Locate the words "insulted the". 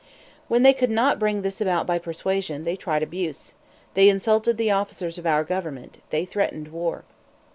4.09-4.71